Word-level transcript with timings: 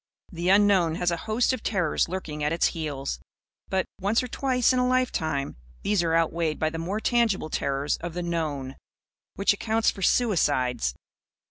The 0.31 0.49
Unknown 0.49 0.95
has 0.95 1.11
a 1.11 1.15
host 1.29 1.53
of 1.53 1.61
terrors 1.61 2.09
lurking 2.09 2.43
at 2.43 2.51
its 2.51 2.69
heels. 2.69 3.19
But, 3.69 3.85
once 3.99 4.23
or 4.23 4.27
twice 4.27 4.73
in 4.73 4.79
a 4.79 4.87
lifetime, 4.87 5.57
these 5.83 6.01
are 6.01 6.15
outweighed 6.15 6.57
by 6.57 6.71
the 6.71 6.79
more 6.79 6.99
tangible 6.99 7.51
terrors 7.51 7.97
of 7.97 8.15
the 8.15 8.23
Known. 8.23 8.77
Which 9.35 9.53
accounts 9.53 9.91
for 9.91 10.01
suicides. 10.01 10.95